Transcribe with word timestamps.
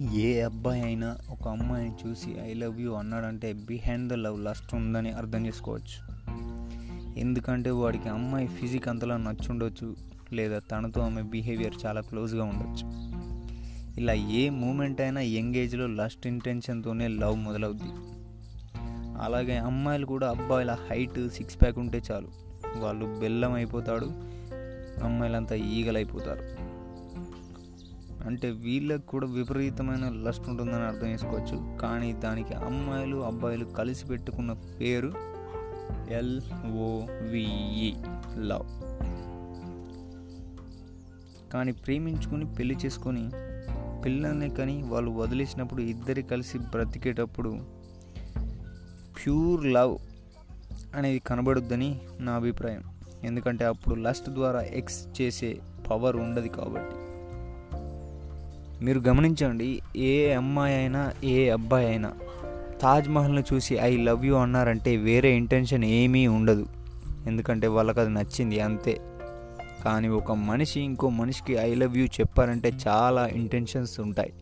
ఏ 0.00 0.40
అబ్బాయి 0.40 0.82
అయినా 0.82 1.18
ఒక 1.30 1.48
అమ్మాయిని 1.48 2.08
చూసి 2.08 2.36
ఐ 2.42 2.54
లవ్ 2.54 2.80
యూ 2.80 2.92
అన్నాడంటే 2.92 3.52
బిహైండ్ 3.52 4.08
ద 4.08 4.12
లవ్ 4.12 4.44
లస్ట్ 4.44 4.74
ఉందని 4.74 5.10
అర్థం 5.10 5.46
చేసుకోవచ్చు. 5.46 6.18
ఎందుకంటే 7.18 7.70
వాడికి 7.70 8.08
అమ్మాయి 8.08 8.46
ఫిజిక్ 8.46 8.88
అంతలా 8.88 9.16
నచ్చుండొచ్చు 9.16 9.96
లేదా 10.32 10.58
తనతో 10.58 11.00
ఆమె 11.00 11.22
బిహేవియర్ 11.22 11.74
చాలా 11.86 12.00
క్లోజ్గా 12.00 12.44
ఉండొచ్చు. 12.44 12.88
ఇలా 14.00 14.12
ఏ 14.12 14.50
మూమెంట్ 14.50 15.00
అయినా 15.00 15.20
యంగ్ 15.20 15.54
ఏజ్లో 15.54 15.86
లస్ట్ 15.86 16.26
ఇంటెన్షన్తోనే 16.26 17.08
లవ్ 17.08 17.36
మొదలవుద్ది. 17.36 17.90
అలాగే 19.22 19.56
అమ్మాయిలు 19.56 20.06
కూడా 20.06 20.30
అబ్బాయిల 20.30 20.76
హైట్ 20.90 21.28
సిక్స్ 21.28 21.60
ప్యాక్ 21.60 21.78
ఉంటే 21.78 22.02
చాలు. 22.12 22.28
వాళ్ళు 22.76 23.20
బెల్లం 23.20 23.52
అయిపోతాడు 23.52 24.06
అమ్మాయిలంతా 25.04 25.54
ఈగలైపోతారు. 25.54 26.77
అంటే 28.28 28.50
వీళ్ళకి 28.50 29.06
కూడా 29.06 29.26
విపరీతమైన 29.26 30.08
లస్ట్ 30.26 30.48
ఉంటుందని 30.48 30.86
అర్థం 30.86 31.08
చేసుకోవచ్చు. 31.08 31.78
కానీ 31.78 32.12
దానికి 32.12 32.54
అమ్మాయిలు 32.54 33.16
అబ్బాయిలు 33.16 33.64
కలిసి 33.64 34.06
పెట్టుకున్న 34.06 34.52
పేరు 34.52 35.12
ఎల్ఓవిఈ 36.10 37.90
లవ్. 38.38 38.68
కానీ 41.52 41.72
ప్రేమించుకొని 41.72 42.54
పెళ్ళి 42.54 42.76
చేసుకొని 42.86 43.30
పిల్లల్ని 44.04 44.50
కానీ 44.50 44.82
వాళ్ళు 44.82 45.10
వదిలేసినప్పుడు 45.10 45.82
ఇద్దరి 45.82 46.22
కలిసి 46.22 46.58
బ్రతికేటప్పుడు 46.58 47.52
ప్యూర్ 49.18 49.64
లవ్ 49.66 49.98
అనేది 50.94 51.18
కనబడుద్దని 51.18 52.00
నా 52.20 52.32
అభిప్రాయం. 52.32 52.84
ఎందుకంటే 53.24 53.64
అప్పుడు 53.64 53.94
లస్ట్ 53.94 54.28
ద్వారా 54.30 54.60
ఎక్స్ 54.60 55.00
చేసే 55.20 55.60
పవర్ 55.90 56.16
ఉండదు 56.16 56.48
కాబట్టి. 56.48 57.07
మీరు 58.82 58.98
గమనించండి 58.98 59.80
ఏ 59.96 60.32
అమ్మాయి 60.32 60.76
అయినా 60.76 61.12
ఏ 61.24 61.48
అబ్బాయి 61.48 61.86
అయినా 61.86 62.12
తాజ్మహల్ని 62.82 63.42
చూసి 63.54 63.74
ఐ 63.74 63.96
లవ్ 63.96 64.26
యూ 64.26 64.34
అన్నారంటే 64.34 64.96
వేరే 64.96 65.36
ఇంటెన్షన్ 65.36 65.84
ఏమీ 65.84 66.26
ఉండదు. 66.26 66.66
ఎందుకంటే 67.26 67.66
వాళ్ళకి 67.66 68.00
అది 68.00 68.10
నచ్చింది 68.10 68.60
అంతే. 68.60 69.00
కానీ 69.84 70.08
ఒక 70.08 70.32
మనిషి 70.32 70.80
ఇంకో 70.80 71.08
మనిషికి 71.08 71.52
ఐ 71.52 71.74
లవ్ 71.74 71.98
యూ 71.98 72.06
చెప్పారంటే 72.06 72.72
చాలా 72.88 73.26
ఇంటెన్షన్స్ 73.26 74.00
ఉంటాయి. 74.00 74.32